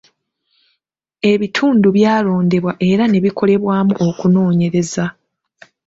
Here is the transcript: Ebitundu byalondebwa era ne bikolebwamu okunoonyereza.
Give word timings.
Ebitundu 1.31 1.87
byalondebwa 1.95 2.73
era 2.89 3.03
ne 3.07 3.19
bikolebwamu 3.23 3.93
okunoonyereza. 4.07 5.05